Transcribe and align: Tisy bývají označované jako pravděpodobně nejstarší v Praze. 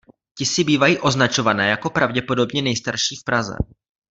Tisy 0.37 0.63
bývají 0.63 0.99
označované 0.99 1.69
jako 1.69 1.89
pravděpodobně 1.89 2.61
nejstarší 2.61 3.15
v 3.15 3.23
Praze. 3.23 3.55